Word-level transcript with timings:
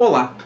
Olá, 0.00 0.36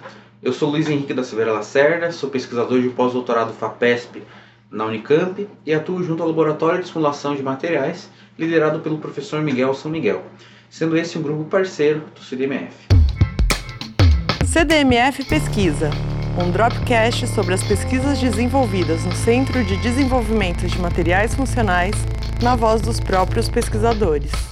eu 0.43 0.51
sou 0.51 0.71
Luiz 0.71 0.89
Henrique 0.89 1.13
da 1.13 1.23
Silveira 1.23 1.53
Lacerda, 1.53 2.11
sou 2.11 2.31
pesquisador 2.31 2.81
de 2.81 2.89
pós-doutorado 2.89 3.53
FAPESP 3.53 4.23
na 4.71 4.87
Unicamp 4.87 5.47
e 5.67 5.75
atuo 5.75 6.03
junto 6.03 6.23
ao 6.23 6.29
Laboratório 6.31 6.83
de 6.83 6.89
Simulação 6.89 7.37
de 7.37 7.43
Materiais, 7.43 8.09
liderado 8.39 8.81
pelo 8.81 8.97
professor 8.97 9.43
Miguel 9.43 9.75
São 9.75 9.91
Miguel, 9.91 10.23
sendo 10.71 10.97
esse 10.97 11.19
um 11.19 11.23
grupo 11.23 11.45
parceiro 11.45 12.03
do 12.15 12.23
CDMF. 12.23 12.75
CDMF 14.47 15.23
Pesquisa, 15.27 15.91
um 16.43 16.51
dropcast 16.51 17.27
sobre 17.27 17.53
as 17.53 17.63
pesquisas 17.63 18.19
desenvolvidas 18.19 19.05
no 19.05 19.13
Centro 19.13 19.63
de 19.63 19.77
Desenvolvimento 19.83 20.67
de 20.67 20.81
Materiais 20.81 21.35
Funcionais, 21.35 21.95
na 22.43 22.57
voz 22.57 22.81
dos 22.81 22.99
próprios 22.99 23.51
pesquisadores. 23.51 24.52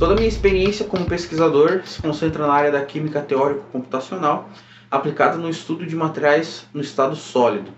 Toda 0.00 0.14
a 0.14 0.16
minha 0.16 0.28
experiência 0.28 0.86
como 0.86 1.04
pesquisador 1.04 1.82
se 1.84 2.00
concentra 2.00 2.46
na 2.46 2.54
área 2.54 2.72
da 2.72 2.82
química 2.82 3.20
teórico-computacional, 3.20 4.48
aplicada 4.90 5.36
no 5.36 5.50
estudo 5.50 5.84
de 5.84 5.94
materiais 5.94 6.64
no 6.72 6.80
estado 6.80 7.14
sólido, 7.14 7.70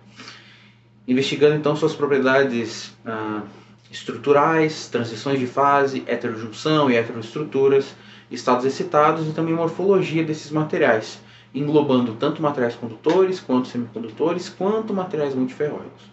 investigando 1.08 1.56
então 1.56 1.74
suas 1.74 1.96
propriedades 1.96 2.96
ah, 3.04 3.42
estruturais, 3.90 4.86
transições 4.86 5.40
de 5.40 5.48
fase, 5.48 6.04
heterojunção 6.06 6.88
e 6.88 6.94
heteroestruturas, 6.94 7.92
estados 8.30 8.64
excitados 8.64 9.26
e 9.26 9.32
também 9.32 9.52
morfologia 9.52 10.22
desses 10.22 10.52
materiais, 10.52 11.18
englobando 11.52 12.14
tanto 12.14 12.40
materiais 12.40 12.76
condutores, 12.76 13.40
quanto 13.40 13.66
semicondutores, 13.66 14.48
quanto 14.48 14.94
materiais 14.94 15.34
multiferróicos. 15.34 16.04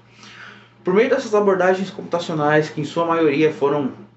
Por 0.83 0.91
meio 0.91 1.07
dessas 1.11 1.35
abordagens 1.35 1.91
computacionais, 1.91 2.67
que 2.67 2.81
em 2.81 2.85
sua 2.85 3.05
maioria 3.05 3.53
foram 3.53 4.08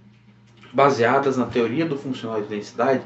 baseadas 0.73 1.37
na 1.37 1.47
teoria 1.47 1.85
do 1.85 1.97
funcional 1.97 2.41
de 2.41 2.49
densidade, 2.49 3.03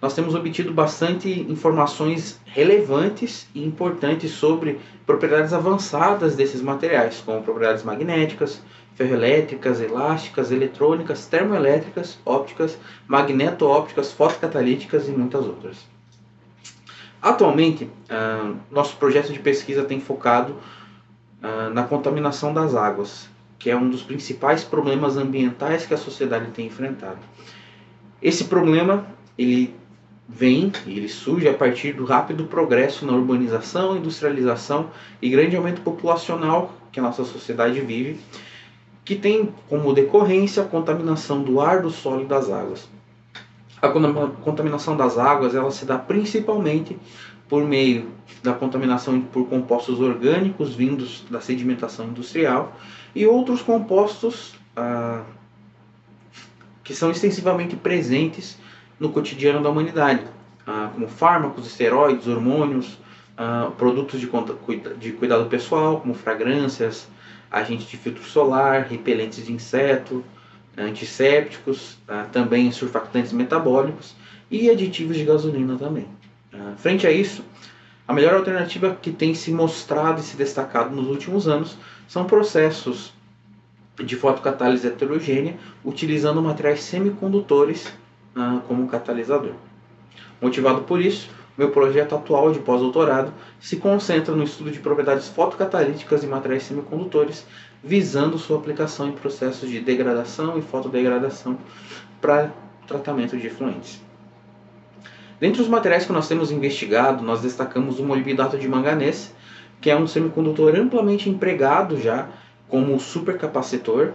nós 0.00 0.14
temos 0.14 0.34
obtido 0.34 0.72
bastante 0.72 1.28
informações 1.28 2.40
relevantes 2.46 3.46
e 3.54 3.62
importantes 3.62 4.30
sobre 4.30 4.80
propriedades 5.04 5.52
avançadas 5.52 6.34
desses 6.36 6.62
materiais, 6.62 7.22
como 7.24 7.42
propriedades 7.42 7.82
magnéticas, 7.82 8.62
ferroelétricas, 8.94 9.80
elásticas, 9.80 10.50
eletrônicas, 10.50 11.26
termoelétricas, 11.26 12.18
ópticas, 12.24 12.78
magneto-ópticas, 13.06 14.12
fotocatalíticas 14.12 15.08
e 15.08 15.10
muitas 15.10 15.44
outras. 15.44 15.76
Atualmente, 17.20 17.84
uh, 17.84 18.56
nosso 18.70 18.96
projeto 18.96 19.32
de 19.32 19.38
pesquisa 19.38 19.84
tem 19.84 20.00
focado 20.00 20.54
uh, 21.42 21.68
na 21.72 21.82
contaminação 21.82 22.54
das 22.54 22.74
águas, 22.74 23.28
que 23.60 23.70
é 23.70 23.76
um 23.76 23.88
dos 23.88 24.02
principais 24.02 24.64
problemas 24.64 25.18
ambientais 25.18 25.86
que 25.86 25.92
a 25.92 25.98
sociedade 25.98 26.50
tem 26.50 26.66
enfrentado. 26.66 27.18
Esse 28.20 28.44
problema 28.44 29.06
ele 29.38 29.74
vem 30.26 30.72
ele 30.86 31.08
surge 31.08 31.48
a 31.48 31.54
partir 31.54 31.92
do 31.92 32.04
rápido 32.04 32.44
progresso 32.44 33.04
na 33.04 33.12
urbanização, 33.12 33.96
industrialização 33.96 34.90
e 35.20 35.28
grande 35.28 35.56
aumento 35.56 35.82
populacional 35.82 36.72
que 36.90 36.98
a 36.98 37.02
nossa 37.02 37.22
sociedade 37.22 37.80
vive, 37.80 38.18
que 39.04 39.14
tem 39.14 39.52
como 39.68 39.92
decorrência 39.92 40.62
a 40.62 40.66
contaminação 40.66 41.42
do 41.42 41.60
ar, 41.60 41.82
do 41.82 41.90
solo 41.90 42.22
e 42.22 42.26
das 42.26 42.50
águas. 42.50 42.88
A 43.82 43.88
contaminação 43.88 44.96
das 44.96 45.18
águas 45.18 45.54
ela 45.54 45.70
se 45.70 45.84
dá 45.84 45.98
principalmente 45.98 46.96
por 47.48 47.64
meio 47.64 48.08
da 48.42 48.52
contaminação 48.52 49.20
por 49.20 49.48
compostos 49.48 50.00
orgânicos 50.00 50.74
vindos 50.74 51.24
da 51.30 51.40
sedimentação 51.40 52.06
industrial 52.06 52.76
e 53.14 53.26
outros 53.26 53.62
compostos 53.62 54.54
ah, 54.76 55.22
que 56.82 56.94
são 56.94 57.10
extensivamente 57.10 57.76
presentes 57.76 58.58
no 58.98 59.10
cotidiano 59.10 59.62
da 59.62 59.70
humanidade, 59.70 60.22
ah, 60.66 60.90
como 60.92 61.08
fármacos, 61.08 61.66
esteroides, 61.66 62.26
hormônios, 62.26 62.98
ah, 63.36 63.70
produtos 63.76 64.20
de, 64.20 64.28
de 64.98 65.12
cuidado 65.12 65.46
pessoal, 65.46 66.00
como 66.00 66.14
fragrâncias, 66.14 67.08
agentes 67.50 67.88
de 67.88 67.96
filtro 67.96 68.22
solar, 68.24 68.86
repelentes 68.88 69.44
de 69.44 69.52
inseto, 69.52 70.24
antissépticos, 70.76 71.98
ah, 72.08 72.26
também 72.32 72.70
surfactantes 72.70 73.32
metabólicos 73.32 74.14
e 74.50 74.70
aditivos 74.70 75.16
de 75.16 75.24
gasolina 75.24 75.76
também. 75.76 76.06
Ah, 76.52 76.74
frente 76.76 77.06
a 77.06 77.12
isso, 77.12 77.44
a 78.10 78.12
melhor 78.12 78.34
alternativa 78.34 78.98
que 79.00 79.12
tem 79.12 79.36
se 79.36 79.52
mostrado 79.52 80.18
e 80.18 80.24
se 80.24 80.36
destacado 80.36 80.92
nos 80.92 81.06
últimos 81.06 81.46
anos 81.46 81.76
são 82.08 82.24
processos 82.24 83.12
de 84.02 84.16
fotocatálise 84.16 84.84
heterogênea 84.84 85.56
utilizando 85.84 86.42
materiais 86.42 86.82
semicondutores 86.82 87.92
ah, 88.34 88.62
como 88.66 88.88
catalisador. 88.88 89.52
Motivado 90.42 90.80
por 90.82 91.00
isso, 91.00 91.30
meu 91.56 91.70
projeto 91.70 92.16
atual 92.16 92.50
de 92.50 92.58
pós-doutorado 92.58 93.32
se 93.60 93.76
concentra 93.76 94.34
no 94.34 94.42
estudo 94.42 94.72
de 94.72 94.80
propriedades 94.80 95.28
fotocatalíticas 95.28 96.22
de 96.22 96.26
materiais 96.26 96.64
semicondutores, 96.64 97.46
visando 97.80 98.38
sua 98.38 98.58
aplicação 98.58 99.08
em 99.08 99.12
processos 99.12 99.70
de 99.70 99.78
degradação 99.78 100.58
e 100.58 100.62
fotodegradação 100.62 101.56
para 102.20 102.50
tratamento 102.88 103.36
de 103.36 103.46
efluentes. 103.46 104.09
Dentre 105.40 105.62
os 105.62 105.68
materiais 105.68 106.04
que 106.04 106.12
nós 106.12 106.28
temos 106.28 106.52
investigado, 106.52 107.24
nós 107.24 107.40
destacamos 107.40 107.98
o 107.98 108.04
molibdato 108.04 108.58
de 108.58 108.68
manganês, 108.68 109.34
que 109.80 109.90
é 109.90 109.96
um 109.96 110.06
semicondutor 110.06 110.76
amplamente 110.76 111.30
empregado 111.30 111.98
já 111.98 112.28
como 112.68 113.00
supercapacitor 113.00 114.12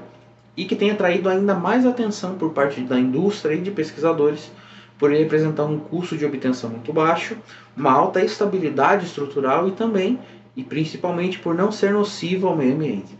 e 0.55 0.65
que 0.65 0.75
tem 0.75 0.91
atraído 0.91 1.27
ainda 1.27 1.55
mais 1.55 1.83
atenção 1.83 2.35
por 2.35 2.53
parte 2.53 2.79
da 2.81 2.99
indústria 2.99 3.55
e 3.55 3.61
de 3.61 3.71
pesquisadores 3.71 4.51
por 4.99 5.11
ele 5.11 5.25
apresentar 5.25 5.65
um 5.65 5.79
custo 5.79 6.15
de 6.15 6.25
obtenção 6.25 6.69
muito 6.69 6.93
baixo, 6.93 7.35
uma 7.75 7.91
alta 7.91 8.23
estabilidade 8.23 9.05
estrutural 9.05 9.67
e 9.67 9.71
também 9.71 10.19
e 10.55 10.63
principalmente 10.63 11.39
por 11.39 11.53
não 11.53 11.71
ser 11.71 11.91
nocivo 11.91 12.47
ao 12.47 12.55
meio 12.55 12.75
ambiente. 12.75 13.17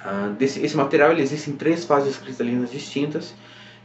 Ah, 0.00 0.32
desse, 0.36 0.64
esse 0.64 0.76
material 0.76 1.12
ele 1.12 1.22
existe 1.22 1.50
em 1.50 1.56
três 1.56 1.84
fases 1.84 2.16
cristalinas 2.16 2.70
distintas 2.70 3.34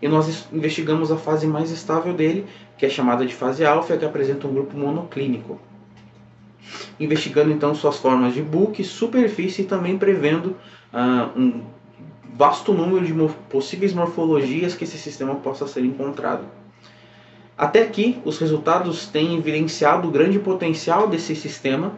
e 0.02 0.08
nós 0.08 0.48
investigamos 0.52 1.12
a 1.12 1.18
fase 1.18 1.46
mais 1.46 1.70
estável 1.70 2.14
dele, 2.14 2.46
que 2.78 2.86
é 2.86 2.90
chamada 2.90 3.26
de 3.26 3.36
fase 3.36 3.64
alfa, 3.64 3.96
que 3.98 4.04
apresenta 4.04 4.48
um 4.48 4.54
grupo 4.54 4.76
monoclínico. 4.76 5.60
Investigando 7.00 7.52
então 7.52 7.76
suas 7.76 7.98
formas 7.98 8.34
de 8.34 8.42
bulk, 8.42 8.84
superfície 8.84 9.62
e 9.62 9.66
também 9.66 9.98
prevendo 9.98 10.56
uh, 10.94 11.40
um 11.40 11.64
vasto 12.34 12.74
número 12.74 13.06
de 13.06 13.14
possíveis 13.50 13.94
morfologias 13.94 14.74
que 14.74 14.84
esse 14.84 14.98
sistema 14.98 15.36
possa 15.36 15.68
ser 15.68 15.84
encontrado. 15.86 16.46
Até 17.58 17.84
aqui, 17.84 18.20
os 18.26 18.40
resultados 18.40 19.06
têm 19.08 19.38
evidenciado 19.38 20.08
o 20.08 20.12
grande 20.12 20.40
potencial 20.40 21.08
desse 21.08 21.36
sistema, 21.36 21.94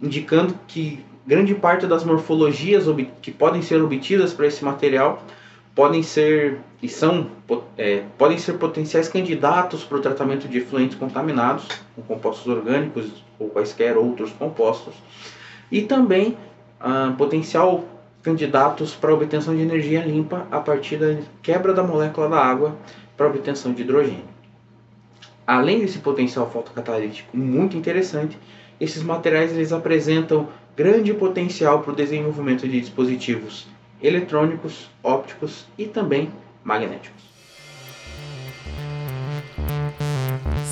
indicando 0.00 0.54
que 0.68 1.04
grande 1.26 1.54
parte 1.54 1.86
das 1.86 2.04
morfologias 2.04 2.84
que 3.20 3.32
podem 3.32 3.62
ser 3.62 3.82
obtidas 3.82 4.32
para 4.32 4.46
esse 4.46 4.64
material 4.64 5.24
podem 5.74 6.02
ser 6.02 6.60
e 6.80 6.88
são 6.88 7.28
é, 7.76 8.04
podem 8.16 8.38
ser 8.38 8.54
potenciais 8.54 9.08
candidatos 9.08 9.84
para 9.84 9.98
o 9.98 10.00
tratamento 10.00 10.46
de 10.46 10.58
efluentes 10.58 10.96
contaminados 10.96 11.66
com 11.96 12.02
compostos 12.02 12.46
orgânicos 12.46 13.24
ou 13.38 13.48
quaisquer 13.48 13.96
outros 13.96 14.30
compostos 14.32 14.94
e 15.72 15.82
também 15.82 16.36
ah, 16.80 17.14
potencial 17.18 17.84
candidatos 18.22 18.94
para 18.94 19.12
obtenção 19.12 19.54
de 19.54 19.62
energia 19.62 20.04
limpa 20.04 20.46
a 20.50 20.60
partir 20.60 20.96
da 20.96 21.18
quebra 21.42 21.74
da 21.74 21.82
molécula 21.82 22.28
da 22.28 22.38
água 22.38 22.76
para 23.16 23.26
obtenção 23.26 23.72
de 23.72 23.82
hidrogênio. 23.82 24.34
Além 25.46 25.80
desse 25.80 25.98
potencial 25.98 26.50
fotocatalítico 26.50 27.36
muito 27.36 27.76
interessante, 27.76 28.38
esses 28.80 29.02
materiais 29.02 29.52
eles 29.52 29.72
apresentam 29.72 30.48
grande 30.74 31.12
potencial 31.12 31.82
para 31.82 31.92
o 31.92 31.96
desenvolvimento 31.96 32.66
de 32.66 32.80
dispositivos 32.80 33.66
eletrônicos, 34.02 34.90
ópticos 35.02 35.64
e 35.78 35.86
também 35.86 36.30
magnéticos. 36.62 37.24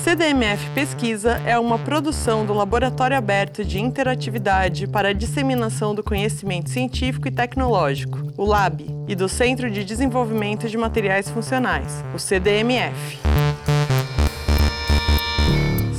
CDMF 0.03 0.69
Pesquisa 0.71 1.41
é 1.45 1.57
uma 1.57 1.79
produção 1.79 2.45
do 2.45 2.53
Laboratório 2.53 3.17
Aberto 3.17 3.63
de 3.63 3.79
Interatividade 3.79 4.85
para 4.85 5.07
a 5.09 5.13
Disseminação 5.13 5.95
do 5.95 6.03
Conhecimento 6.03 6.69
Científico 6.69 7.29
e 7.29 7.31
Tecnológico, 7.31 8.19
o 8.37 8.43
LAB, 8.43 8.81
e 9.07 9.15
do 9.15 9.29
Centro 9.29 9.71
de 9.71 9.85
Desenvolvimento 9.85 10.67
de 10.67 10.77
Materiais 10.77 11.29
Funcionais, 11.29 12.03
o 12.13 12.19
CDMF. 12.19 13.17